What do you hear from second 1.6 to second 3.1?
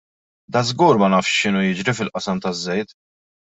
jiġri fil-qasam taż-żejt!